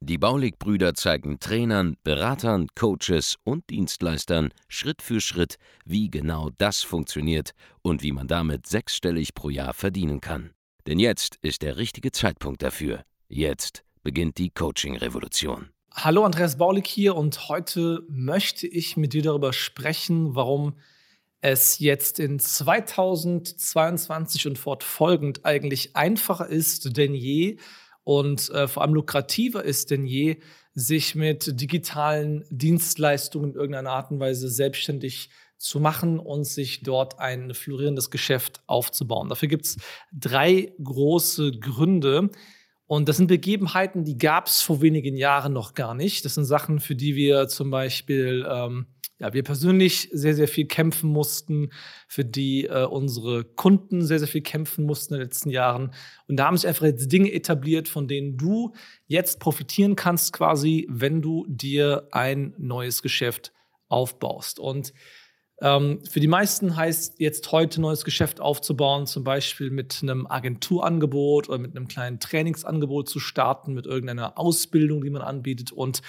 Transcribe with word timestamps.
Die 0.00 0.18
Baulig-Brüder 0.18 0.94
zeigen 0.94 1.40
Trainern, 1.40 1.96
Beratern, 2.04 2.68
Coaches 2.74 3.36
und 3.44 3.68
Dienstleistern 3.70 4.50
Schritt 4.68 5.02
für 5.02 5.20
Schritt, 5.20 5.56
wie 5.84 6.10
genau 6.10 6.50
das 6.58 6.82
funktioniert 6.82 7.52
und 7.82 8.02
wie 8.02 8.12
man 8.12 8.28
damit 8.28 8.66
sechsstellig 8.66 9.34
pro 9.34 9.50
Jahr 9.50 9.74
verdienen 9.74 10.20
kann. 10.20 10.50
Denn 10.86 10.98
jetzt 10.98 11.36
ist 11.42 11.62
der 11.62 11.76
richtige 11.76 12.12
Zeitpunkt 12.12 12.62
dafür. 12.62 13.02
Jetzt 13.28 13.84
beginnt 14.02 14.38
die 14.38 14.50
Coaching-Revolution. 14.50 15.70
Hallo 15.92 16.24
Andreas 16.24 16.56
Baulig 16.56 16.86
hier 16.86 17.16
und 17.16 17.48
heute 17.48 18.04
möchte 18.08 18.66
ich 18.66 18.96
mit 18.96 19.12
dir 19.12 19.22
darüber 19.22 19.52
sprechen, 19.52 20.34
warum 20.34 20.74
es 21.40 21.78
jetzt 21.78 22.18
in 22.18 22.38
2022 22.38 24.46
und 24.46 24.58
fortfolgend 24.58 25.44
eigentlich 25.44 25.96
einfacher 25.96 26.48
ist 26.48 26.96
denn 26.96 27.14
je 27.14 27.58
und 28.08 28.48
äh, 28.54 28.66
vor 28.68 28.82
allem 28.82 28.94
lukrativer 28.94 29.62
ist 29.62 29.90
denn 29.90 30.06
je, 30.06 30.38
sich 30.72 31.14
mit 31.14 31.60
digitalen 31.60 32.42
Dienstleistungen 32.48 33.50
in 33.50 33.54
irgendeiner 33.54 33.90
Art 33.90 34.10
und 34.10 34.18
Weise 34.18 34.48
selbstständig 34.48 35.28
zu 35.58 35.78
machen 35.78 36.18
und 36.18 36.44
sich 36.44 36.82
dort 36.82 37.18
ein 37.18 37.52
florierendes 37.52 38.10
Geschäft 38.10 38.62
aufzubauen. 38.66 39.28
Dafür 39.28 39.48
gibt 39.48 39.66
es 39.66 39.76
drei 40.10 40.72
große 40.82 41.50
Gründe. 41.60 42.30
Und 42.86 43.10
das 43.10 43.18
sind 43.18 43.26
Begebenheiten, 43.26 44.04
die 44.04 44.16
gab 44.16 44.46
es 44.46 44.62
vor 44.62 44.80
wenigen 44.80 45.14
Jahren 45.14 45.52
noch 45.52 45.74
gar 45.74 45.94
nicht. 45.94 46.24
Das 46.24 46.34
sind 46.34 46.46
Sachen, 46.46 46.80
für 46.80 46.94
die 46.94 47.14
wir 47.14 47.46
zum 47.48 47.70
Beispiel 47.70 48.46
ähm, 48.50 48.86
ja, 49.18 49.32
wir 49.32 49.42
persönlich 49.42 50.08
sehr, 50.12 50.34
sehr 50.34 50.46
viel 50.46 50.66
kämpfen 50.66 51.10
mussten, 51.10 51.70
für 52.06 52.24
die 52.24 52.66
äh, 52.66 52.84
unsere 52.84 53.44
Kunden 53.44 54.04
sehr, 54.04 54.20
sehr 54.20 54.28
viel 54.28 54.42
kämpfen 54.42 54.86
mussten 54.86 55.14
in 55.14 55.20
den 55.20 55.26
letzten 55.26 55.50
Jahren. 55.50 55.92
Und 56.28 56.36
da 56.36 56.46
haben 56.46 56.56
sich 56.56 56.68
einfach 56.68 56.86
jetzt 56.86 57.10
Dinge 57.10 57.32
etabliert, 57.32 57.88
von 57.88 58.06
denen 58.06 58.36
du 58.36 58.74
jetzt 59.06 59.40
profitieren 59.40 59.96
kannst, 59.96 60.32
quasi, 60.32 60.86
wenn 60.88 61.20
du 61.20 61.44
dir 61.48 62.06
ein 62.12 62.54
neues 62.58 63.02
Geschäft 63.02 63.52
aufbaust. 63.88 64.60
Und 64.60 64.92
ähm, 65.60 66.00
für 66.08 66.20
die 66.20 66.28
meisten 66.28 66.76
heißt 66.76 67.18
jetzt 67.18 67.50
heute 67.50 67.80
neues 67.80 68.04
Geschäft 68.04 68.40
aufzubauen, 68.40 69.06
zum 69.06 69.24
Beispiel 69.24 69.70
mit 69.70 69.98
einem 70.02 70.28
Agenturangebot 70.28 71.48
oder 71.48 71.58
mit 71.58 71.74
einem 71.74 71.88
kleinen 71.88 72.20
Trainingsangebot 72.20 73.08
zu 73.08 73.18
starten, 73.18 73.74
mit 73.74 73.86
irgendeiner 73.86 74.38
Ausbildung, 74.38 75.02
die 75.02 75.10
man 75.10 75.22
anbietet. 75.22 75.72
Und 75.72 76.02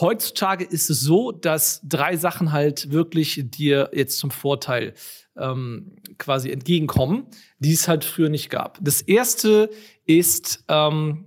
Heutzutage 0.00 0.64
ist 0.64 0.88
es 0.88 1.00
so, 1.00 1.32
dass 1.32 1.80
drei 1.84 2.16
Sachen 2.16 2.52
halt 2.52 2.90
wirklich 2.90 3.42
dir 3.44 3.90
jetzt 3.92 4.18
zum 4.18 4.30
Vorteil 4.30 4.94
ähm, 5.36 5.96
quasi 6.18 6.50
entgegenkommen, 6.50 7.26
die 7.58 7.72
es 7.72 7.88
halt 7.88 8.04
früher 8.04 8.30
nicht 8.30 8.48
gab. 8.48 8.78
Das 8.80 9.02
erste 9.02 9.70
ist 10.06 10.64
ähm, 10.68 11.26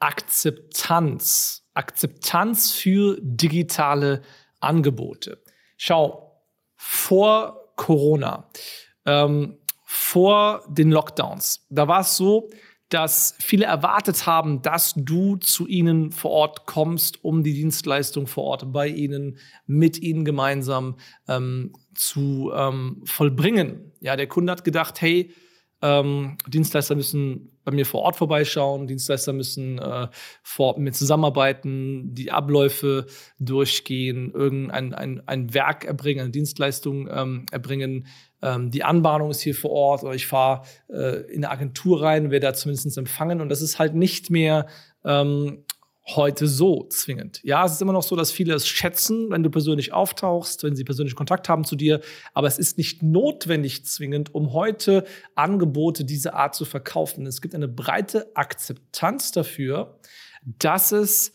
Akzeptanz. 0.00 1.64
Akzeptanz 1.74 2.72
für 2.72 3.18
digitale 3.20 4.22
Angebote. 4.60 5.42
Schau, 5.76 6.42
vor 6.76 7.72
Corona, 7.76 8.50
ähm, 9.06 9.58
vor 9.84 10.64
den 10.68 10.90
Lockdowns, 10.90 11.66
da 11.70 11.86
war 11.88 12.00
es 12.00 12.16
so, 12.16 12.50
dass 12.92 13.34
viele 13.38 13.64
erwartet 13.64 14.26
haben, 14.26 14.60
dass 14.60 14.92
du 14.94 15.36
zu 15.36 15.66
ihnen 15.66 16.12
vor 16.12 16.30
Ort 16.30 16.66
kommst, 16.66 17.24
um 17.24 17.42
die 17.42 17.54
Dienstleistung 17.54 18.26
vor 18.26 18.44
Ort 18.44 18.72
bei 18.72 18.86
ihnen, 18.86 19.38
mit 19.66 19.98
ihnen 19.98 20.24
gemeinsam 20.24 20.96
ähm, 21.26 21.72
zu 21.94 22.52
ähm, 22.54 23.00
vollbringen. 23.04 23.92
Ja, 24.00 24.16
der 24.16 24.26
Kunde 24.26 24.52
hat 24.52 24.64
gedacht, 24.64 25.00
hey, 25.00 25.32
ähm, 25.80 26.36
Dienstleister 26.46 26.94
müssen 26.94 27.58
bei 27.64 27.72
mir 27.72 27.86
vor 27.86 28.02
Ort 28.02 28.16
vorbeischauen, 28.16 28.86
Dienstleister 28.86 29.32
müssen 29.32 29.78
äh, 29.78 30.08
vor 30.42 30.66
Ort 30.66 30.78
mit 30.78 30.84
mir 30.84 30.92
zusammenarbeiten, 30.92 32.14
die 32.14 32.30
Abläufe 32.30 33.06
durchgehen, 33.38 34.32
irgendein 34.32 34.94
ein, 34.94 35.22
ein 35.26 35.54
Werk 35.54 35.84
erbringen, 35.84 36.20
eine 36.20 36.30
Dienstleistung 36.30 37.08
ähm, 37.10 37.46
erbringen. 37.50 38.06
Ähm, 38.42 38.70
die 38.70 38.84
Anbahnung 38.84 39.30
ist 39.30 39.40
hier 39.40 39.54
vor 39.54 39.70
Ort 39.70 40.02
oder 40.02 40.14
ich 40.14 40.26
fahre 40.26 40.62
äh, 40.88 41.22
in 41.32 41.44
eine 41.44 41.50
Agentur 41.50 42.02
rein, 42.02 42.30
werde 42.30 42.46
da 42.46 42.54
zumindest 42.54 42.98
empfangen. 42.98 43.40
Und 43.40 43.48
das 43.48 43.62
ist 43.62 43.78
halt 43.78 43.94
nicht 43.94 44.30
mehr 44.30 44.66
ähm, 45.04 45.64
heute 46.08 46.48
so 46.48 46.86
zwingend. 46.88 47.40
Ja, 47.44 47.64
es 47.64 47.72
ist 47.72 47.82
immer 47.82 47.92
noch 47.92 48.02
so, 48.02 48.16
dass 48.16 48.32
viele 48.32 48.54
es 48.54 48.66
schätzen, 48.66 49.30
wenn 49.30 49.42
du 49.42 49.50
persönlich 49.50 49.92
auftauchst, 49.92 50.64
wenn 50.64 50.74
sie 50.74 50.84
persönlich 50.84 51.14
Kontakt 51.14 51.48
haben 51.48 51.64
zu 51.64 51.76
dir, 51.76 52.00
aber 52.34 52.48
es 52.48 52.58
ist 52.58 52.76
nicht 52.76 53.02
notwendig 53.02 53.84
zwingend, 53.84 54.34
um 54.34 54.52
heute 54.52 55.04
Angebote 55.36 56.04
dieser 56.04 56.34
Art 56.34 56.54
zu 56.54 56.64
verkaufen. 56.64 57.26
Es 57.26 57.40
gibt 57.40 57.54
eine 57.54 57.68
breite 57.68 58.34
Akzeptanz 58.34 59.30
dafür, 59.30 59.98
dass 60.44 60.90
es 60.90 61.32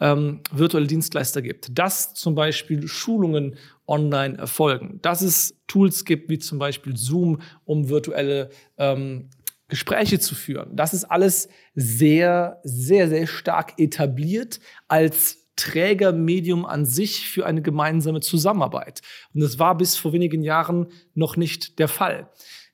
ähm, 0.00 0.40
virtuelle 0.50 0.86
Dienstleister 0.86 1.42
gibt, 1.42 1.78
dass 1.78 2.14
zum 2.14 2.34
Beispiel 2.34 2.88
Schulungen 2.88 3.56
online 3.86 4.38
erfolgen, 4.38 4.98
dass 5.02 5.20
es 5.20 5.54
Tools 5.66 6.04
gibt 6.04 6.30
wie 6.30 6.38
zum 6.38 6.58
Beispiel 6.58 6.96
Zoom, 6.96 7.40
um 7.64 7.88
virtuelle 7.88 8.50
ähm, 8.78 9.28
Gespräche 9.68 10.18
zu 10.18 10.34
führen. 10.34 10.74
Das 10.74 10.94
ist 10.94 11.04
alles 11.04 11.48
sehr, 11.74 12.60
sehr, 12.64 13.08
sehr 13.08 13.26
stark 13.26 13.78
etabliert 13.78 14.60
als 14.88 15.48
Trägermedium 15.56 16.64
an 16.64 16.86
sich 16.86 17.28
für 17.28 17.44
eine 17.44 17.60
gemeinsame 17.60 18.20
Zusammenarbeit. 18.20 19.02
Und 19.34 19.42
das 19.42 19.58
war 19.58 19.76
bis 19.76 19.96
vor 19.96 20.12
wenigen 20.12 20.42
Jahren 20.42 20.88
noch 21.14 21.36
nicht 21.36 21.78
der 21.78 21.88
Fall. 21.88 22.30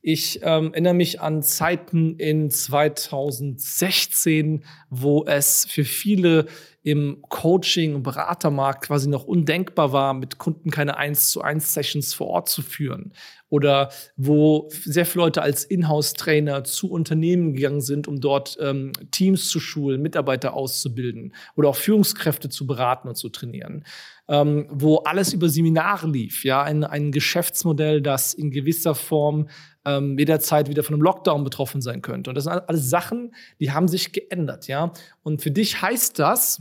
Ich 0.08 0.38
ähm, 0.44 0.72
erinnere 0.72 0.94
mich 0.94 1.20
an 1.20 1.42
Zeiten 1.42 2.14
in 2.14 2.48
2016, 2.48 4.62
wo 4.88 5.24
es 5.24 5.66
für 5.68 5.82
viele 5.82 6.46
im 6.84 7.24
Coaching- 7.28 7.96
und 7.96 8.04
Beratermarkt 8.04 8.84
quasi 8.84 9.08
noch 9.08 9.24
undenkbar 9.24 9.90
war, 9.90 10.14
mit 10.14 10.38
Kunden 10.38 10.70
keine 10.70 10.96
1 10.96 11.32
zu 11.32 11.42
1 11.42 11.74
Sessions 11.74 12.14
vor 12.14 12.28
Ort 12.28 12.48
zu 12.48 12.62
führen. 12.62 13.14
Oder 13.48 13.90
wo 14.16 14.68
sehr 14.70 15.06
viele 15.06 15.24
Leute 15.24 15.42
als 15.42 15.64
Inhouse-Trainer 15.64 16.62
zu 16.62 16.88
Unternehmen 16.88 17.54
gegangen 17.54 17.80
sind, 17.80 18.06
um 18.06 18.20
dort 18.20 18.56
ähm, 18.60 18.92
Teams 19.10 19.48
zu 19.48 19.58
schulen, 19.58 20.02
Mitarbeiter 20.02 20.54
auszubilden 20.54 21.34
oder 21.56 21.70
auch 21.70 21.76
Führungskräfte 21.76 22.48
zu 22.48 22.68
beraten 22.68 23.08
und 23.08 23.16
zu 23.16 23.28
trainieren. 23.28 23.84
Ähm, 24.28 24.66
wo 24.70 24.96
alles 24.98 25.32
über 25.32 25.48
Seminare 25.48 26.08
lief, 26.08 26.44
ja, 26.44 26.60
ein, 26.62 26.82
ein 26.82 27.12
Geschäftsmodell, 27.12 28.02
das 28.02 28.34
in 28.34 28.50
gewisser 28.50 28.96
Form 28.96 29.48
ähm, 29.84 30.18
jederzeit 30.18 30.68
wieder 30.68 30.82
von 30.82 30.94
einem 30.94 31.02
Lockdown 31.02 31.44
betroffen 31.44 31.80
sein 31.80 32.02
könnte. 32.02 32.30
Und 32.30 32.34
das 32.34 32.44
sind 32.44 32.52
alles 32.68 32.90
Sachen, 32.90 33.34
die 33.60 33.70
haben 33.70 33.86
sich 33.86 34.10
geändert, 34.10 34.66
ja. 34.66 34.92
Und 35.22 35.42
für 35.42 35.52
dich 35.52 35.80
heißt 35.80 36.18
das, 36.18 36.60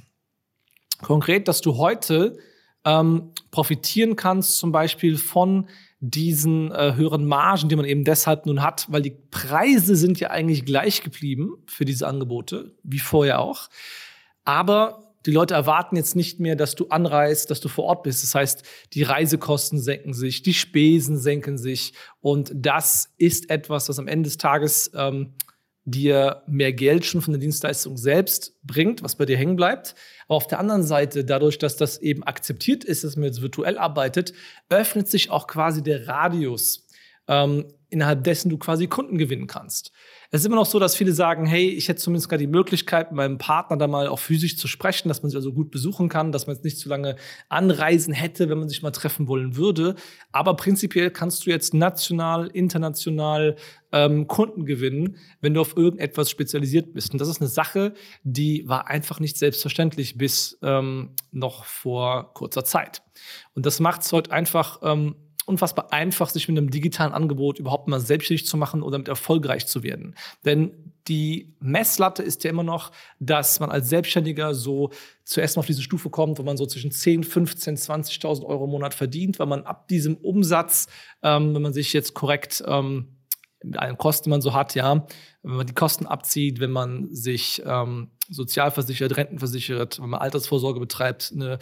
konkret, 1.02 1.48
dass 1.48 1.62
du 1.62 1.78
heute 1.78 2.38
ähm, 2.86 3.32
profitieren 3.50 4.16
kannst, 4.16 4.58
zum 4.58 4.72
Beispiel 4.72 5.18
von 5.18 5.68
diesen 6.00 6.72
äh, 6.72 6.94
höheren 6.96 7.26
Margen, 7.26 7.68
die 7.68 7.76
man 7.76 7.86
eben 7.86 8.04
deshalb 8.04 8.46
nun 8.46 8.62
hat, 8.62 8.86
weil 8.92 9.02
die 9.02 9.18
Preise 9.32 9.96
sind 9.96 10.20
ja 10.20 10.30
eigentlich 10.30 10.66
gleich 10.66 11.02
geblieben 11.02 11.54
für 11.66 11.84
diese 11.84 12.08
Angebote, 12.08 12.76
wie 12.84 13.00
vorher 13.00 13.40
auch. 13.40 13.70
Aber 14.44 15.05
die 15.26 15.32
Leute 15.32 15.54
erwarten 15.54 15.96
jetzt 15.96 16.16
nicht 16.16 16.40
mehr, 16.40 16.56
dass 16.56 16.76
du 16.76 16.88
anreist, 16.90 17.50
dass 17.50 17.60
du 17.60 17.68
vor 17.68 17.86
Ort 17.86 18.04
bist. 18.04 18.24
Das 18.24 18.36
heißt, 18.36 18.64
die 18.94 19.04
Reisekosten 19.04 19.80
senken 19.80 20.14
sich, 20.14 20.44
die 20.44 20.54
Spesen 20.54 21.18
senken 21.18 21.58
sich. 21.58 21.94
Und 22.22 22.52
das 22.54 23.14
ist 23.18 23.50
etwas, 23.50 23.90
was 23.90 24.00
am 24.00 24.08
Ende 24.08 24.28
des 24.28 24.38
Tages 24.38 24.92
ähm, 24.96 25.34
dir 25.86 26.44
mehr 26.48 26.74
Geld 26.74 27.06
schon 27.06 27.22
von 27.22 27.34
der 27.34 27.40
Dienstleistung 27.40 27.96
selbst 27.96 28.56
bringt, 28.64 29.04
was 29.04 29.16
bei 29.16 29.26
dir 29.26 29.38
hängen 29.38 29.56
bleibt. 29.56 29.96
Aber 30.28 30.36
auf 30.36 30.48
der 30.48 30.60
anderen 30.60 30.84
Seite, 30.84 31.24
dadurch, 31.24 31.60
dass 31.60 31.78
das 31.78 32.00
eben 32.00 32.24
akzeptiert 32.24 32.84
ist, 32.84 33.04
dass 33.04 33.16
man 33.16 33.26
jetzt 33.26 33.42
virtuell 33.42 33.78
arbeitet, 33.78 34.34
öffnet 34.70 35.08
sich 35.08 35.30
auch 35.30 35.48
quasi 35.48 35.84
der 35.84 36.08
Radius, 36.08 36.88
ähm, 37.28 37.66
innerhalb 37.96 38.26
dessen 38.26 38.50
du 38.50 38.58
quasi 38.58 38.88
Kunden 38.88 39.18
gewinnen 39.18 39.48
kannst. 39.48 39.92
Es 40.30 40.42
ist 40.42 40.48
immer 40.48 40.58
noch 40.58 40.66
so, 40.66 40.80
dass 40.80 40.96
viele 40.96 41.14
sagen, 41.14 41.46
hey, 41.46 41.70
ich 41.70 41.88
hätte 41.88 42.02
zumindest 42.02 42.28
gerade 42.28 42.42
die 42.42 42.48
Möglichkeit, 42.48 43.12
mit 43.12 43.16
meinem 43.16 43.38
Partner 43.38 43.78
da 43.78 43.88
mal 43.88 44.08
auch 44.08 44.20
physisch 44.20 44.58
zu 44.58 44.68
sprechen, 44.68 45.08
dass 45.08 45.24
man 45.24 45.30
sich 45.30 45.38
also 45.38 45.54
gut 45.54 45.72
besuchen 45.72 46.10
kann, 46.10 46.34
dass 46.34 46.46
man 46.46 46.58
jetzt 46.58 46.66
nicht 46.66 46.78
zu 46.78 46.90
lange 46.90 47.16
anreisen 47.48 48.14
hätte, 48.14 48.50
wenn 48.50 48.60
man 48.60 48.68
sich 48.68 48.84
mal 48.84 48.92
treffen 48.92 49.30
wollen 49.30 49.56
würde. 49.56 49.96
Aber 50.34 50.56
prinzipiell 50.58 51.10
kannst 51.10 51.46
du 51.46 51.52
jetzt 51.52 51.74
national, 51.74 52.48
international 52.48 53.56
ähm, 53.94 54.28
Kunden 54.28 54.66
gewinnen, 54.66 55.16
wenn 55.40 55.54
du 55.54 55.62
auf 55.62 55.78
irgendetwas 55.78 56.30
spezialisiert 56.30 56.94
bist. 56.94 57.14
Und 57.14 57.22
das 57.22 57.30
ist 57.30 57.40
eine 57.40 57.50
Sache, 57.50 57.94
die 58.24 58.68
war 58.68 58.88
einfach 58.88 59.22
nicht 59.22 59.38
selbstverständlich 59.38 60.18
bis 60.18 60.58
ähm, 60.62 61.12
noch 61.32 61.64
vor 61.64 62.34
kurzer 62.34 62.66
Zeit. 62.66 63.04
Und 63.54 63.66
das 63.66 63.80
macht 63.80 64.02
es 64.02 64.12
heute 64.12 64.32
einfach 64.32 64.82
ähm, 64.84 65.16
unfassbar 65.46 65.94
einfach, 65.94 66.30
sich 66.30 66.48
mit 66.48 66.58
einem 66.58 66.72
digitalen 66.72 67.14
Angebot 67.14 67.60
überhaupt 67.60 67.88
mal 67.88 68.00
selbstständig 68.00 68.48
zu 68.48 68.58
machen 68.58 68.82
oder 68.82 68.94
damit 68.94 69.08
erfolgreich 69.08 69.68
zu 69.68 69.84
werden. 69.84 70.16
Denn 70.44 70.94
die 71.08 71.56
Messlatte 71.60 72.24
ist 72.24 72.44
ja 72.44 72.50
immer 72.50 72.64
noch, 72.64 72.92
dass 73.20 73.60
man 73.60 73.70
als 73.70 73.90
Selbstständiger 73.90 74.56
so 74.56 74.90
zuerst 75.24 75.56
mal 75.56 75.60
auf 75.60 75.68
diese 75.68 75.84
Stufe 75.84 76.10
kommt, 76.10 76.40
wo 76.40 76.44
man 76.44 76.58
so 76.58 76.66
zwischen 76.66 76.92
10, 76.92 77.24
15, 77.24 77.78
20.000 77.78 78.44
Euro 78.44 78.66
im 78.66 78.72
Monat 78.72 78.96
verdient, 78.96 79.38
weil 79.38 79.48
man 79.48 79.64
ab 79.66 79.88
diesem 79.88 80.16
Umsatz, 80.16 80.88
ähm, 81.22 81.54
wenn 81.54 81.62
man 81.62 81.74
sich 81.74 81.94
jetzt 81.94 82.16
korrekt 82.16 82.64
ähm, 82.68 83.20
mit 83.64 83.78
allen 83.78 83.98
Kosten, 83.98 84.26
die 84.26 84.30
man 84.32 84.42
so 84.42 84.54
hat, 84.54 84.74
ja, 84.76 85.06
wenn 85.44 85.56
man 85.56 85.68
die 85.68 85.74
Kosten 85.74 86.08
abzieht, 86.08 86.60
wenn 86.60 86.72
man 86.72 87.14
sich 87.14 87.62
ähm, 87.66 88.12
sozialversichert, 88.30 89.18
rentenversichert, 89.18 90.02
wenn 90.02 90.10
man 90.10 90.22
Altersvorsorge 90.22 90.80
betreibt, 90.80 91.32
eine 91.34 91.60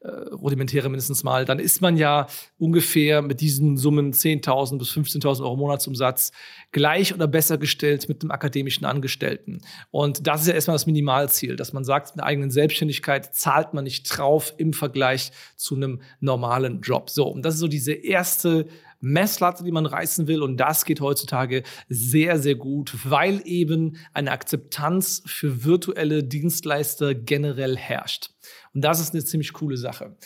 äh, 0.00 0.08
rudimentäre 0.08 0.88
mindestens 0.88 1.22
mal, 1.22 1.44
dann 1.44 1.58
ist 1.58 1.80
man 1.80 1.96
ja 1.96 2.26
ungefähr 2.58 3.22
mit 3.22 3.40
diesen 3.40 3.76
Summen 3.76 4.12
10.000 4.12 4.78
bis 4.78 4.90
15.000 4.90 5.42
Euro 5.42 5.56
Monatsumsatz 5.56 6.32
gleich 6.72 7.14
oder 7.14 7.26
besser 7.26 7.58
gestellt 7.58 8.08
mit 8.08 8.22
einem 8.22 8.30
akademischen 8.30 8.84
Angestellten. 8.84 9.60
Und 9.90 10.26
das 10.26 10.42
ist 10.42 10.48
ja 10.48 10.54
erstmal 10.54 10.74
das 10.74 10.86
Minimalziel, 10.86 11.56
dass 11.56 11.72
man 11.72 11.84
sagt, 11.84 12.10
in 12.10 12.16
der 12.16 12.26
eigenen 12.26 12.50
Selbstständigkeit 12.50 13.34
zahlt 13.34 13.74
man 13.74 13.84
nicht 13.84 14.04
drauf 14.04 14.54
im 14.56 14.72
Vergleich 14.72 15.32
zu 15.56 15.76
einem 15.76 16.02
normalen 16.20 16.80
Job. 16.80 17.08
So, 17.10 17.28
und 17.28 17.42
das 17.42 17.54
ist 17.54 17.60
so 17.60 17.68
diese 17.68 17.92
erste 17.92 18.66
Messlatte, 19.02 19.64
die 19.64 19.72
man 19.72 19.84
reißen 19.84 20.26
will. 20.26 20.42
Und 20.42 20.56
das 20.56 20.84
geht 20.84 21.00
heutzutage 21.00 21.62
sehr, 21.88 22.38
sehr 22.38 22.54
gut, 22.54 22.96
weil 23.04 23.42
eben 23.44 23.98
eine 24.14 24.30
Akzeptanz 24.30 25.22
für 25.26 25.64
virtuelle 25.64 26.24
Dienstleister 26.24 27.14
generell 27.14 27.76
herrscht. 27.76 28.30
Und 28.72 28.82
das 28.82 29.00
ist 29.00 29.12
eine 29.12 29.24
ziemlich 29.24 29.52
coole 29.52 29.76
Sache. 29.76 30.16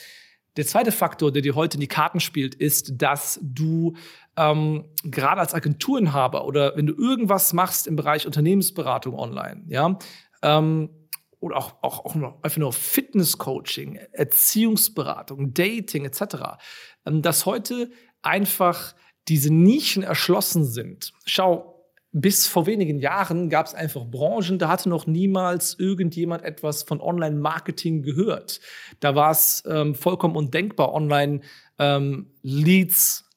Der 0.57 0.67
zweite 0.67 0.93
Faktor, 0.93 1.33
der 1.33 1.43
dir 1.43 1.55
heute 1.55 1.77
in 1.77 1.81
die 1.81 1.87
Karten 1.87 2.21
spielt, 2.21 2.55
ist, 2.55 2.93
dass 3.03 3.39
du 3.43 3.95
ähm, 4.37 4.87
gerade 5.05 5.41
als 5.41 5.55
Agenturenhaber 5.55 6.47
oder 6.47 6.77
wenn 6.77 6.87
du 6.87 6.95
irgendwas 6.95 7.53
machst 7.53 7.87
im 7.87 7.97
Bereich 7.97 8.27
Unternehmensberatung 8.27 9.15
online, 9.19 9.65
ja, 9.69 9.99
ähm, 10.43 10.91
oder 11.41 11.59
auch, 11.59 11.75
auch, 11.83 12.05
auch 12.05 12.15
einfach 12.43 12.57
nur 12.57 12.73
Fitnesscoaching, 12.73 13.97
Erziehungsberatung, 14.13 15.53
Dating 15.53 16.07
etc., 16.07 16.59
ähm, 17.05 17.23
dass 17.23 17.47
heute 17.47 17.91
einfach 18.23 18.95
diese 19.29 19.53
Nischen 19.53 20.03
erschlossen 20.03 20.65
sind. 20.65 21.13
Schau, 21.25 21.77
bis 22.13 22.47
vor 22.47 22.67
wenigen 22.67 22.99
Jahren 22.99 23.51
gab 23.51 23.67
es 23.67 23.75
einfach 23.75 24.07
Branchen, 24.07 24.59
da 24.59 24.69
hatte 24.69 24.89
noch 24.89 25.07
niemals 25.07 25.79
irgendjemand 25.79 26.45
etwas 26.45 26.83
von 26.83 27.01
Online-Marketing 27.01 28.03
gehört. 28.03 28.61
Da 29.01 29.15
war 29.15 29.31
es 29.31 29.63
ähm, 29.67 29.95
vollkommen 29.95 30.35
undenkbar, 30.35 30.95
Online-Leads 30.95 31.47
ähm, 31.79 32.27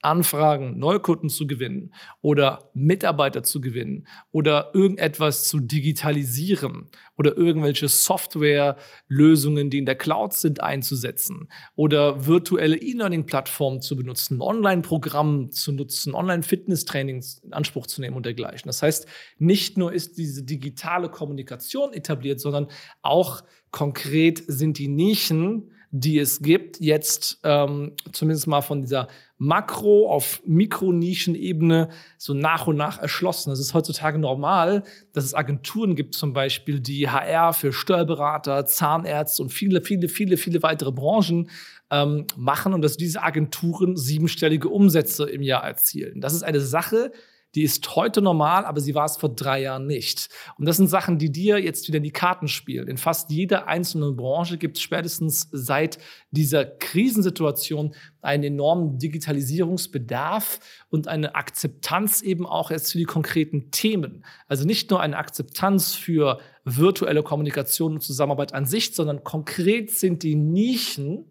Anfragen, 0.01 0.80
Neukunden 0.80 1.30
zu 1.30 1.45
gewinnen 1.45 1.94
oder 2.21 2.69
Mitarbeiter 2.74 3.44
zu 3.44 3.59
gewinnen 3.59 4.07
oder 4.31 4.71
irgendetwas 4.74 5.44
zu 5.44 5.59
digitalisieren 5.59 6.88
oder 7.18 7.36
irgendwelche 7.36 7.89
Softwarelösungen, 7.89 9.69
die 9.69 9.77
in 9.77 9.86
der 9.86 9.95
Cloud 9.95 10.33
sind, 10.33 10.62
einzusetzen 10.63 11.50
oder 11.75 12.25
virtuelle 12.27 12.77
E-Learning-Plattformen 12.77 13.81
zu 13.81 13.97
benutzen, 13.97 14.42
Online-Programme 14.42 15.50
zu 15.50 15.74
nutzen, 15.74 16.15
Online-Fitness-Trainings 16.15 17.42
in 17.44 17.51
Anspruch 17.51 17.85
zu 17.85 18.00
nehmen 18.00 18.15
und 18.15 18.25
dergleichen. 18.25 18.69
Das 18.69 18.81
heißt, 18.81 19.06
nicht 19.38 19.77
nur 19.77 19.92
ist 19.92 20.18
diese 20.18 20.44
digitale 20.44 21.09
Kommunikation 21.09 21.92
etabliert, 21.92 22.39
sondern 22.39 22.68
auch 23.01 23.44
konkret 23.71 24.42
sind 24.47 24.77
die 24.77 24.88
Nischen, 24.88 25.71
die 25.91 26.19
es 26.19 26.41
gibt, 26.41 26.80
jetzt 26.80 27.39
ähm, 27.44 27.94
zumindest 28.12 28.47
mal 28.47 28.62
von 28.62 28.81
dieser 28.81 29.07
Makro- 29.39 30.09
auf 30.09 30.41
Mikronischenebene 30.45 31.89
so 32.18 32.33
nach 32.33 32.68
und 32.68 32.75
nach 32.75 33.00
erschlossen. 33.00 33.51
Es 33.51 33.59
ist 33.59 33.74
heutzutage 33.74 34.19
normal, 34.19 34.83
dass 35.13 35.24
es 35.24 35.33
Agenturen 35.33 35.95
gibt, 35.95 36.13
zum 36.13 36.33
Beispiel, 36.33 36.80
die 36.80 37.09
HR 37.09 37.53
für 37.53 37.74
Steuerberater, 37.74 38.65
Zahnärzte 38.65 39.41
und 39.41 39.50
viele, 39.50 39.81
viele, 39.81 40.09
viele, 40.09 40.38
viele 40.38 40.62
weitere 40.62 40.91
Branchen 40.91 41.50
ähm, 41.89 42.25
machen 42.38 42.74
und 42.74 42.81
dass 42.81 42.97
diese 42.97 43.24
Agenturen 43.24 43.95
siebenstellige 43.95 44.69
Umsätze 44.69 45.24
im 45.24 45.42
Jahr 45.42 45.63
erzielen. 45.63 46.21
Das 46.21 46.33
ist 46.33 46.44
eine 46.44 46.59
Sache, 46.59 47.12
die 47.55 47.63
ist 47.63 47.95
heute 47.95 48.21
normal, 48.21 48.65
aber 48.65 48.79
sie 48.79 48.93
war 48.93 49.05
es 49.05 49.17
vor 49.17 49.33
drei 49.33 49.61
Jahren 49.61 49.87
nicht. 49.87 50.29
Und 50.57 50.67
das 50.67 50.77
sind 50.77 50.87
Sachen, 50.87 51.17
die 51.17 51.31
dir 51.31 51.57
jetzt 51.57 51.87
wieder 51.87 51.97
in 51.97 52.03
die 52.03 52.11
Karten 52.11 52.47
spielen. 52.47 52.87
In 52.87 52.97
fast 52.97 53.31
jeder 53.31 53.67
einzelnen 53.67 54.15
Branche 54.15 54.57
gibt 54.57 54.77
es 54.77 54.83
spätestens 54.83 55.47
seit 55.51 55.97
dieser 56.29 56.65
Krisensituation 56.65 57.95
einen 58.21 58.43
enormen 58.43 58.99
Digitalisierungsbedarf 58.99 60.59
und 60.89 61.07
eine 61.07 61.35
Akzeptanz 61.35 62.21
eben 62.21 62.45
auch 62.45 62.69
jetzt 62.69 62.91
für 62.91 62.97
die 62.99 63.05
konkreten 63.05 63.71
Themen. 63.71 64.25
Also 64.47 64.65
nicht 64.65 64.91
nur 64.91 65.01
eine 65.01 65.17
Akzeptanz 65.17 65.95
für 65.95 66.39
virtuelle 66.65 67.23
Kommunikation 67.23 67.93
und 67.93 68.01
Zusammenarbeit 68.01 68.53
an 68.53 68.65
sich, 68.65 68.93
sondern 68.93 69.23
konkret 69.23 69.89
sind 69.91 70.21
die 70.21 70.35
Nischen 70.35 71.25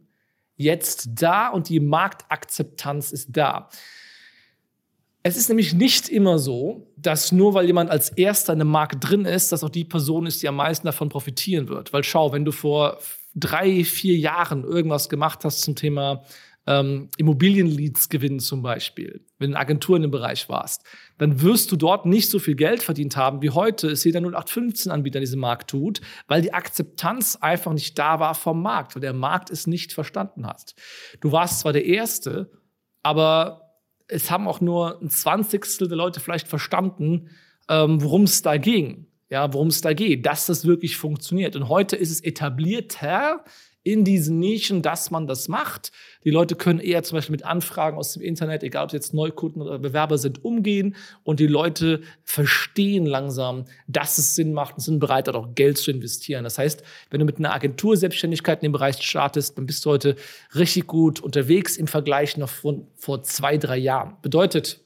jetzt 0.56 1.10
da 1.14 1.48
und 1.48 1.68
die 1.68 1.78
Marktakzeptanz 1.80 3.12
ist 3.12 3.36
da. 3.36 3.68
Es 5.28 5.36
ist 5.36 5.50
nämlich 5.50 5.74
nicht 5.74 6.08
immer 6.08 6.38
so, 6.38 6.90
dass 6.96 7.32
nur 7.32 7.52
weil 7.52 7.66
jemand 7.66 7.90
als 7.90 8.08
erster 8.08 8.54
in 8.54 8.62
einem 8.62 8.70
Markt 8.70 9.06
drin 9.06 9.26
ist, 9.26 9.52
dass 9.52 9.62
auch 9.62 9.68
die 9.68 9.84
Person 9.84 10.24
ist, 10.24 10.42
die 10.42 10.48
am 10.48 10.56
meisten 10.56 10.86
davon 10.86 11.10
profitieren 11.10 11.68
wird. 11.68 11.92
Weil 11.92 12.02
schau, 12.02 12.32
wenn 12.32 12.46
du 12.46 12.50
vor 12.50 12.96
drei, 13.34 13.84
vier 13.84 14.16
Jahren 14.16 14.64
irgendwas 14.64 15.10
gemacht 15.10 15.44
hast 15.44 15.60
zum 15.60 15.76
Thema 15.76 16.22
ähm, 16.66 17.10
Immobilienleads 17.18 18.08
gewinnen 18.08 18.40
zum 18.40 18.62
Beispiel, 18.62 19.20
wenn 19.38 19.50
du 19.50 19.56
in 19.56 19.60
Agentur 19.60 19.96
in 19.96 20.02
dem 20.02 20.10
Bereich 20.10 20.48
warst, 20.48 20.84
dann 21.18 21.42
wirst 21.42 21.70
du 21.72 21.76
dort 21.76 22.06
nicht 22.06 22.30
so 22.30 22.38
viel 22.38 22.54
Geld 22.54 22.82
verdient 22.82 23.18
haben, 23.18 23.42
wie 23.42 23.50
heute 23.50 23.88
es 23.88 24.04
jeder 24.04 24.20
0815-Anbieter 24.20 25.18
in 25.18 25.24
diesem 25.24 25.40
Markt 25.40 25.68
tut, 25.68 26.00
weil 26.26 26.40
die 26.40 26.54
Akzeptanz 26.54 27.36
einfach 27.36 27.74
nicht 27.74 27.98
da 27.98 28.18
war 28.18 28.34
vom 28.34 28.62
Markt, 28.62 28.94
weil 28.94 29.02
der 29.02 29.12
Markt 29.12 29.50
es 29.50 29.66
nicht 29.66 29.92
verstanden 29.92 30.46
hat. 30.46 30.74
Du 31.20 31.32
warst 31.32 31.60
zwar 31.60 31.74
der 31.74 31.84
Erste, 31.84 32.50
aber 33.02 33.67
es 34.08 34.30
haben 34.30 34.48
auch 34.48 34.60
nur 34.60 35.00
ein 35.00 35.10
Zwanzigstel 35.10 35.88
der 35.88 35.96
Leute 35.96 36.20
vielleicht 36.20 36.48
verstanden, 36.48 37.30
ähm, 37.68 38.02
worum 38.02 38.24
es 38.24 38.42
da 38.42 38.56
ging. 38.56 39.06
Ja, 39.30 39.52
worum 39.52 39.68
es 39.68 39.82
da 39.82 39.92
geht, 39.92 40.24
dass 40.24 40.46
das 40.46 40.64
wirklich 40.64 40.96
funktioniert. 40.96 41.54
Und 41.54 41.68
heute 41.68 41.96
ist 41.96 42.10
es 42.10 42.22
etablierter, 42.22 43.44
in 43.92 44.04
diesen 44.04 44.38
Nischen, 44.38 44.82
dass 44.82 45.10
man 45.10 45.26
das 45.26 45.48
macht. 45.48 45.92
Die 46.22 46.30
Leute 46.30 46.56
können 46.56 46.78
eher 46.78 47.02
zum 47.02 47.16
Beispiel 47.16 47.32
mit 47.32 47.44
Anfragen 47.46 47.96
aus 47.96 48.12
dem 48.12 48.22
Internet, 48.22 48.62
egal 48.62 48.84
ob 48.84 48.92
jetzt 48.92 49.14
Neukunden 49.14 49.62
oder 49.62 49.78
Bewerber 49.78 50.18
sind, 50.18 50.44
umgehen. 50.44 50.94
Und 51.24 51.40
die 51.40 51.46
Leute 51.46 52.02
verstehen 52.22 53.06
langsam, 53.06 53.64
dass 53.86 54.18
es 54.18 54.34
Sinn 54.34 54.52
macht 54.52 54.74
und 54.74 54.80
sind 54.80 54.98
bereit, 54.98 55.28
auch 55.30 55.54
Geld 55.54 55.78
zu 55.78 55.90
investieren. 55.90 56.44
Das 56.44 56.58
heißt, 56.58 56.82
wenn 57.08 57.20
du 57.20 57.24
mit 57.24 57.38
einer 57.38 57.54
Agentur 57.54 57.96
Selbstständigkeit 57.96 58.58
in 58.58 58.68
dem 58.68 58.72
Bereich 58.72 59.00
startest, 59.00 59.56
dann 59.56 59.64
bist 59.64 59.86
du 59.86 59.90
heute 59.90 60.16
richtig 60.54 60.86
gut 60.86 61.20
unterwegs 61.20 61.78
im 61.78 61.86
Vergleich 61.86 62.36
noch 62.36 62.50
von 62.50 62.88
vor 62.94 63.22
zwei, 63.22 63.56
drei 63.56 63.78
Jahren. 63.78 64.16
Bedeutet, 64.20 64.80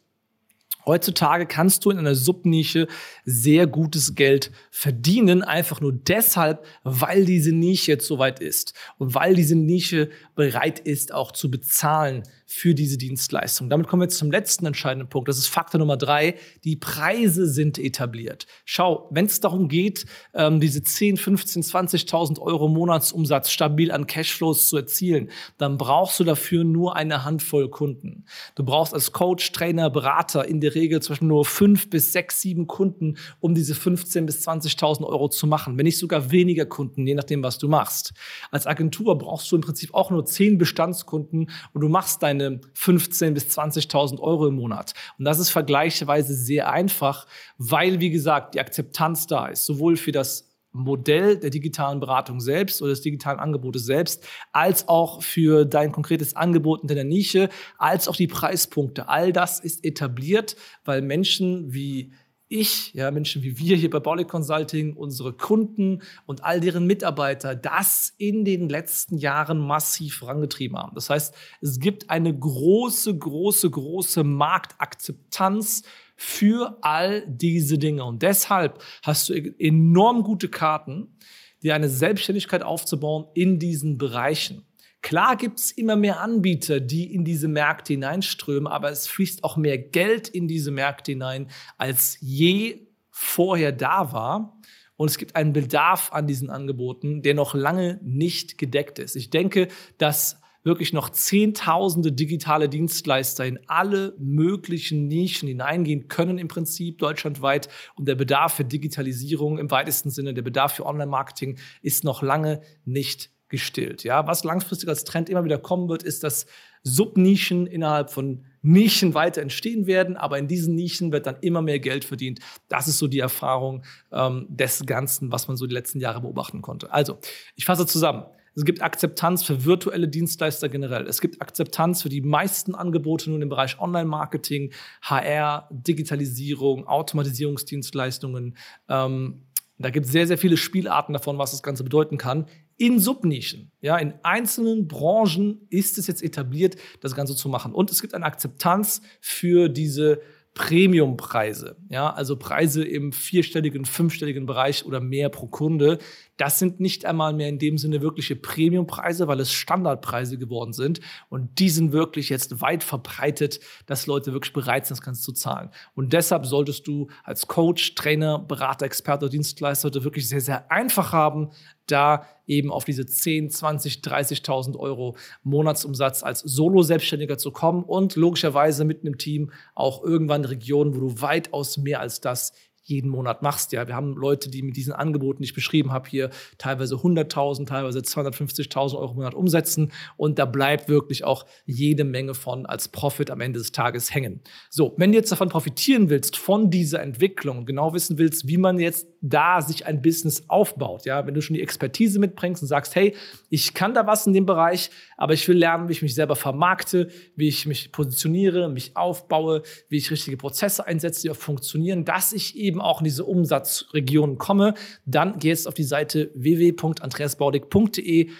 Heutzutage 0.84 1.46
kannst 1.46 1.84
du 1.84 1.90
in 1.90 1.98
einer 1.98 2.14
Subnische 2.14 2.88
sehr 3.24 3.66
gutes 3.66 4.14
Geld 4.14 4.50
verdienen, 4.70 5.42
einfach 5.42 5.80
nur 5.80 5.92
deshalb, 5.92 6.64
weil 6.82 7.24
diese 7.24 7.52
Nische 7.52 7.92
jetzt 7.92 8.06
so 8.06 8.18
weit 8.18 8.40
ist. 8.40 8.74
Und 8.98 9.14
weil 9.14 9.34
diese 9.34 9.54
Nische 9.56 10.10
bereit 10.34 10.78
ist, 10.78 11.12
auch 11.12 11.32
zu 11.32 11.50
bezahlen 11.50 12.22
für 12.46 12.74
diese 12.74 12.98
Dienstleistung. 12.98 13.70
Damit 13.70 13.86
kommen 13.86 14.02
wir 14.02 14.06
jetzt 14.06 14.18
zum 14.18 14.30
letzten 14.30 14.66
entscheidenden 14.66 15.08
Punkt. 15.08 15.28
Das 15.28 15.38
ist 15.38 15.48
Faktor 15.48 15.78
Nummer 15.78 15.96
drei. 15.96 16.34
Die 16.64 16.76
Preise 16.76 17.48
sind 17.48 17.78
etabliert. 17.78 18.46
Schau, 18.64 19.08
wenn 19.10 19.26
es 19.26 19.40
darum 19.40 19.68
geht, 19.68 20.04
ähm, 20.34 20.60
diese 20.60 20.82
10, 20.82 21.16
15, 21.16 21.62
20.000 21.62 22.40
Euro 22.40 22.68
Monatsumsatz 22.68 23.50
stabil 23.50 23.90
an 23.90 24.06
Cashflows 24.06 24.68
zu 24.68 24.76
erzielen, 24.76 25.30
dann 25.56 25.78
brauchst 25.78 26.20
du 26.20 26.24
dafür 26.24 26.64
nur 26.64 26.94
eine 26.94 27.24
Handvoll 27.24 27.70
Kunden. 27.70 28.24
Du 28.54 28.64
brauchst 28.64 28.92
als 28.92 29.12
Coach, 29.12 29.52
Trainer, 29.52 29.88
Berater 29.88 30.46
in 30.46 30.60
der 30.60 30.74
Regel 30.74 31.00
zwischen 31.00 31.28
nur 31.28 31.44
fünf 31.44 31.88
bis 31.88 32.12
sechs, 32.12 32.40
sieben 32.42 32.66
Kunden, 32.66 33.16
um 33.40 33.54
diese 33.54 33.74
15 33.74 34.26
bis 34.26 34.46
20.000 34.46 35.04
Euro 35.04 35.28
zu 35.28 35.46
machen. 35.46 35.78
Wenn 35.78 35.84
nicht 35.84 35.98
sogar 35.98 36.30
weniger 36.30 36.66
Kunden, 36.66 37.06
je 37.06 37.14
nachdem, 37.14 37.42
was 37.42 37.58
du 37.58 37.68
machst. 37.68 38.12
Als 38.50 38.66
Agentur 38.66 39.16
brauchst 39.16 39.50
du 39.50 39.56
im 39.56 39.62
Prinzip 39.62 39.94
auch 39.94 40.10
nur 40.10 40.21
zehn 40.24 40.58
Bestandskunden 40.58 41.50
und 41.72 41.80
du 41.80 41.88
machst 41.88 42.22
deine 42.22 42.42
deine 42.42 42.60
15.000 42.76 43.30
bis 43.32 43.58
20.000 43.58 44.20
Euro 44.20 44.48
im 44.48 44.54
Monat. 44.54 44.94
Und 45.18 45.24
das 45.24 45.38
ist 45.38 45.50
vergleichsweise 45.50 46.34
sehr 46.34 46.70
einfach, 46.70 47.26
weil, 47.58 48.00
wie 48.00 48.10
gesagt, 48.10 48.54
die 48.54 48.60
Akzeptanz 48.60 49.26
da 49.26 49.46
ist, 49.46 49.64
sowohl 49.64 49.96
für 49.96 50.12
das 50.12 50.48
Modell 50.74 51.36
der 51.36 51.50
digitalen 51.50 52.00
Beratung 52.00 52.40
selbst 52.40 52.80
oder 52.80 52.92
des 52.92 53.02
digitalen 53.02 53.38
Angebotes 53.38 53.84
selbst, 53.84 54.26
als 54.52 54.88
auch 54.88 55.22
für 55.22 55.66
dein 55.66 55.92
konkretes 55.92 56.34
Angebot 56.34 56.80
in 56.80 56.88
deiner 56.88 57.04
Nische, 57.04 57.50
als 57.76 58.08
auch 58.08 58.16
die 58.16 58.26
Preispunkte. 58.26 59.06
All 59.08 59.34
das 59.34 59.60
ist 59.60 59.84
etabliert, 59.84 60.56
weil 60.86 61.02
Menschen 61.02 61.74
wie 61.74 62.12
ich, 62.52 62.92
ja, 62.94 63.10
Menschen 63.10 63.42
wie 63.42 63.58
wir 63.58 63.76
hier 63.76 63.90
bei 63.90 64.00
Baulig 64.00 64.28
Consulting, 64.28 64.94
unsere 64.94 65.32
Kunden 65.32 66.02
und 66.26 66.44
all 66.44 66.60
deren 66.60 66.86
Mitarbeiter 66.86 67.54
das 67.54 68.12
in 68.18 68.44
den 68.44 68.68
letzten 68.68 69.16
Jahren 69.16 69.58
massiv 69.58 70.16
vorangetrieben 70.16 70.76
haben. 70.76 70.94
Das 70.94 71.10
heißt, 71.10 71.34
es 71.60 71.80
gibt 71.80 72.10
eine 72.10 72.36
große, 72.36 73.16
große, 73.16 73.70
große 73.70 74.24
Marktakzeptanz 74.24 75.82
für 76.16 76.78
all 76.82 77.26
diese 77.26 77.78
Dinge. 77.78 78.04
Und 78.04 78.22
deshalb 78.22 78.82
hast 79.02 79.28
du 79.28 79.34
enorm 79.34 80.22
gute 80.22 80.48
Karten, 80.48 81.16
dir 81.62 81.74
eine 81.74 81.88
Selbstständigkeit 81.88 82.62
aufzubauen 82.62 83.26
in 83.34 83.58
diesen 83.58 83.98
Bereichen. 83.98 84.66
Klar 85.02 85.36
gibt 85.36 85.58
es 85.58 85.72
immer 85.72 85.96
mehr 85.96 86.20
Anbieter, 86.20 86.78
die 86.78 87.12
in 87.12 87.24
diese 87.24 87.48
Märkte 87.48 87.92
hineinströmen, 87.92 88.68
aber 88.68 88.90
es 88.90 89.08
fließt 89.08 89.42
auch 89.42 89.56
mehr 89.56 89.76
Geld 89.76 90.28
in 90.28 90.46
diese 90.46 90.70
Märkte 90.70 91.12
hinein, 91.12 91.48
als 91.76 92.16
je 92.20 92.86
vorher 93.10 93.72
da 93.72 94.12
war. 94.12 94.60
Und 94.96 95.10
es 95.10 95.18
gibt 95.18 95.34
einen 95.34 95.52
Bedarf 95.52 96.12
an 96.12 96.28
diesen 96.28 96.50
Angeboten, 96.50 97.22
der 97.22 97.34
noch 97.34 97.54
lange 97.54 97.98
nicht 98.04 98.58
gedeckt 98.58 99.00
ist. 99.00 99.16
Ich 99.16 99.30
denke, 99.30 99.68
dass 99.98 100.40
wirklich 100.64 100.92
noch 100.92 101.10
zehntausende 101.10 102.12
digitale 102.12 102.68
Dienstleister 102.68 103.44
in 103.44 103.58
alle 103.66 104.14
möglichen 104.20 105.08
Nischen 105.08 105.48
hineingehen 105.48 106.06
können, 106.06 106.38
im 106.38 106.46
Prinzip 106.46 106.98
deutschlandweit. 106.98 107.68
Und 107.96 108.06
der 108.06 108.14
Bedarf 108.14 108.54
für 108.54 108.64
Digitalisierung 108.64 109.58
im 109.58 109.72
weitesten 109.72 110.10
Sinne, 110.10 110.34
der 110.34 110.42
Bedarf 110.42 110.74
für 110.74 110.86
Online-Marketing 110.86 111.58
ist 111.82 112.04
noch 112.04 112.22
lange 112.22 112.62
nicht 112.84 113.30
gestillt. 113.52 114.02
Ja, 114.02 114.26
was 114.26 114.42
langfristig 114.42 114.88
als 114.88 115.04
Trend 115.04 115.28
immer 115.28 115.44
wieder 115.44 115.58
kommen 115.58 115.88
wird, 115.88 116.02
ist, 116.02 116.24
dass 116.24 116.46
Subnischen 116.82 117.68
innerhalb 117.68 118.10
von 118.10 118.44
Nischen 118.62 119.14
weiter 119.14 119.42
entstehen 119.42 119.86
werden, 119.86 120.16
aber 120.16 120.38
in 120.38 120.48
diesen 120.48 120.74
Nischen 120.74 121.12
wird 121.12 121.26
dann 121.26 121.36
immer 121.42 121.62
mehr 121.62 121.78
Geld 121.78 122.04
verdient. 122.04 122.40
Das 122.68 122.88
ist 122.88 122.98
so 122.98 123.06
die 123.06 123.20
Erfahrung 123.20 123.84
ähm, 124.10 124.46
des 124.48 124.84
Ganzen, 124.86 125.30
was 125.30 125.46
man 125.46 125.56
so 125.56 125.66
die 125.66 125.74
letzten 125.74 126.00
Jahre 126.00 126.22
beobachten 126.22 126.62
konnte. 126.62 126.92
Also, 126.92 127.18
ich 127.54 127.64
fasse 127.66 127.86
zusammen. 127.86 128.24
Es 128.54 128.64
gibt 128.64 128.82
Akzeptanz 128.82 129.44
für 129.44 129.64
virtuelle 129.64 130.08
Dienstleister 130.08 130.68
generell. 130.68 131.06
Es 131.06 131.20
gibt 131.20 131.40
Akzeptanz 131.40 132.02
für 132.02 132.08
die 132.08 132.20
meisten 132.20 132.74
Angebote 132.74 133.30
nun 133.30 133.42
im 133.42 133.48
Bereich 133.48 133.78
Online-Marketing, 133.78 134.72
HR, 135.02 135.68
Digitalisierung, 135.70 136.86
Automatisierungsdienstleistungen. 136.86 138.56
Ähm, 138.88 139.42
da 139.78 139.90
gibt 139.90 140.06
es 140.06 140.12
sehr, 140.12 140.26
sehr 140.26 140.38
viele 140.38 140.56
Spielarten 140.56 141.12
davon, 141.12 141.38
was 141.38 141.50
das 141.50 141.62
Ganze 141.62 141.82
bedeuten 141.82 142.18
kann 142.18 142.46
in 142.82 142.98
Subnischen. 142.98 143.70
Ja, 143.80 143.96
in 143.96 144.14
einzelnen 144.24 144.88
Branchen 144.88 145.68
ist 145.70 145.98
es 145.98 146.08
jetzt 146.08 146.20
etabliert, 146.20 146.74
das 147.00 147.14
Ganze 147.14 147.36
zu 147.36 147.48
machen. 147.48 147.72
Und 147.72 147.92
es 147.92 148.00
gibt 148.00 148.12
eine 148.12 148.24
Akzeptanz 148.24 149.02
für 149.20 149.68
diese 149.68 150.20
Premiumpreise, 150.54 151.76
ja, 151.88 152.12
also 152.12 152.36
Preise 152.36 152.84
im 152.84 153.12
vierstelligen, 153.12 153.86
fünfstelligen 153.86 154.44
Bereich 154.44 154.84
oder 154.84 155.00
mehr 155.00 155.30
pro 155.30 155.46
Kunde. 155.46 155.98
Das 156.36 156.58
sind 156.58 156.78
nicht 156.78 157.06
einmal 157.06 157.32
mehr 157.32 157.48
in 157.48 157.58
dem 157.58 157.78
Sinne 157.78 158.02
wirkliche 158.02 158.36
Premiumpreise, 158.36 159.28
weil 159.28 159.40
es 159.40 159.50
Standardpreise 159.50 160.36
geworden 160.36 160.74
sind. 160.74 161.00
Und 161.30 161.58
die 161.58 161.70
sind 161.70 161.92
wirklich 161.92 162.28
jetzt 162.28 162.60
weit 162.60 162.84
verbreitet, 162.84 163.60
dass 163.86 164.06
Leute 164.06 164.34
wirklich 164.34 164.52
bereit 164.52 164.84
sind, 164.84 164.98
das 164.98 165.04
Ganze 165.04 165.22
zu 165.22 165.32
zahlen. 165.32 165.70
Und 165.94 166.12
deshalb 166.12 166.44
solltest 166.44 166.86
du 166.86 167.08
als 167.24 167.46
Coach, 167.46 167.94
Trainer, 167.94 168.38
Berater, 168.38 168.84
Experte 168.84 169.30
Dienstleister 169.30 169.86
heute 169.86 170.04
wirklich 170.04 170.28
sehr, 170.28 170.42
sehr 170.42 170.70
einfach 170.70 171.14
haben, 171.14 171.50
da 171.92 172.26
eben 172.46 172.70
auf 172.70 172.84
diese 172.84 173.06
10, 173.06 173.50
20, 173.50 173.96
30.000 173.98 174.76
Euro 174.76 175.16
Monatsumsatz 175.42 176.22
als 176.22 176.40
Solo-Selbstständiger 176.40 177.38
zu 177.38 177.50
kommen 177.52 177.84
und 177.84 178.16
logischerweise 178.16 178.84
mit 178.84 179.02
einem 179.02 179.18
Team 179.18 179.52
auch 179.74 180.02
irgendwann 180.02 180.44
Regionen, 180.44 180.94
wo 180.96 181.00
du 181.00 181.20
weitaus 181.20 181.76
mehr 181.76 182.00
als 182.00 182.20
das 182.20 182.52
jeden 182.82 183.10
Monat 183.10 183.42
machst. 183.42 183.72
Ja, 183.72 183.86
wir 183.86 183.94
haben 183.94 184.14
Leute, 184.14 184.50
die 184.50 184.62
mit 184.62 184.76
diesen 184.76 184.92
Angeboten, 184.92 185.42
die 185.42 185.48
ich 185.48 185.54
beschrieben 185.54 185.92
habe, 185.92 186.08
hier 186.08 186.30
teilweise 186.58 186.96
100.000, 186.96 187.66
teilweise 187.66 188.00
250.000 188.00 188.96
Euro 188.96 189.10
im 189.10 189.16
Monat 189.16 189.34
umsetzen 189.34 189.92
und 190.16 190.38
da 190.38 190.44
bleibt 190.44 190.88
wirklich 190.88 191.24
auch 191.24 191.46
jede 191.64 192.04
Menge 192.04 192.34
von 192.34 192.66
als 192.66 192.88
Profit 192.88 193.30
am 193.30 193.40
Ende 193.40 193.58
des 193.58 193.72
Tages 193.72 194.14
hängen. 194.14 194.40
So, 194.70 194.94
wenn 194.96 195.12
du 195.12 195.18
jetzt 195.18 195.32
davon 195.32 195.48
profitieren 195.48 196.10
willst 196.10 196.36
von 196.36 196.70
dieser 196.70 197.02
Entwicklung, 197.02 197.66
genau 197.66 197.92
wissen 197.94 198.18
willst, 198.18 198.48
wie 198.48 198.56
man 198.56 198.78
jetzt 198.78 199.06
da 199.20 199.62
sich 199.62 199.86
ein 199.86 200.02
Business 200.02 200.44
aufbaut, 200.48 201.04
ja, 201.04 201.26
wenn 201.26 201.34
du 201.34 201.40
schon 201.40 201.54
die 201.54 201.62
Expertise 201.62 202.18
mitbringst 202.18 202.62
und 202.62 202.68
sagst, 202.68 202.94
hey, 202.96 203.14
ich 203.48 203.72
kann 203.74 203.94
da 203.94 204.06
was 204.06 204.26
in 204.26 204.32
dem 204.32 204.46
Bereich, 204.46 204.90
aber 205.16 205.34
ich 205.34 205.46
will 205.46 205.56
lernen, 205.56 205.88
wie 205.88 205.92
ich 205.92 206.02
mich 206.02 206.14
selber 206.14 206.34
vermarkte, 206.34 207.08
wie 207.36 207.46
ich 207.46 207.66
mich 207.66 207.92
positioniere, 207.92 208.68
mich 208.68 208.96
aufbaue, 208.96 209.62
wie 209.88 209.98
ich 209.98 210.10
richtige 210.10 210.36
Prozesse 210.36 210.86
einsetze, 210.86 211.22
die 211.22 211.30
auch 211.30 211.36
funktionieren, 211.36 212.04
dass 212.04 212.32
ich 212.32 212.56
eben 212.56 212.71
auch 212.80 213.00
in 213.00 213.04
diese 213.04 213.24
Umsatzregionen 213.24 214.38
komme, 214.38 214.74
dann 215.04 215.38
geh 215.38 215.48
jetzt 215.48 215.68
auf 215.68 215.74
die 215.74 215.84
Seite 215.84 216.30
www.andreasbaudig.de 216.34 218.30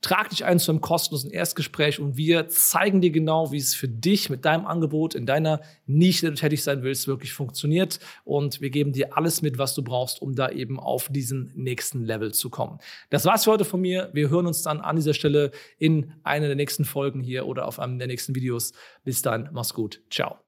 Trag 0.00 0.30
dich 0.30 0.44
ein 0.44 0.60
zu 0.60 0.70
einem 0.70 0.80
kostenlosen 0.80 1.32
Erstgespräch 1.32 1.98
und 1.98 2.16
wir 2.16 2.46
zeigen 2.48 3.00
dir 3.00 3.10
genau, 3.10 3.50
wie 3.50 3.56
es 3.56 3.74
für 3.74 3.88
dich 3.88 4.30
mit 4.30 4.44
deinem 4.44 4.64
Angebot 4.64 5.16
in 5.16 5.26
deiner 5.26 5.60
Nische, 5.86 6.20
der 6.20 6.30
du 6.30 6.36
tätig 6.36 6.62
sein 6.62 6.84
willst, 6.84 7.08
wirklich 7.08 7.32
funktioniert. 7.32 7.98
Und 8.24 8.60
wir 8.60 8.70
geben 8.70 8.92
dir 8.92 9.16
alles 9.16 9.42
mit, 9.42 9.58
was 9.58 9.74
du 9.74 9.82
brauchst, 9.82 10.22
um 10.22 10.36
da 10.36 10.50
eben 10.50 10.78
auf 10.78 11.08
diesen 11.10 11.50
nächsten 11.56 12.04
Level 12.04 12.32
zu 12.32 12.48
kommen. 12.48 12.78
Das 13.10 13.24
war's 13.24 13.42
für 13.42 13.50
heute 13.50 13.64
von 13.64 13.80
mir. 13.80 14.10
Wir 14.12 14.30
hören 14.30 14.46
uns 14.46 14.62
dann 14.62 14.80
an 14.80 14.94
dieser 14.94 15.14
Stelle 15.14 15.50
in 15.78 16.12
einer 16.22 16.46
der 16.46 16.56
nächsten 16.56 16.84
Folgen 16.84 17.20
hier 17.20 17.46
oder 17.46 17.66
auf 17.66 17.80
einem 17.80 17.98
der 17.98 18.06
nächsten 18.06 18.36
Videos. 18.36 18.74
Bis 19.02 19.22
dann, 19.22 19.48
mach's 19.52 19.74
gut. 19.74 20.00
Ciao. 20.10 20.47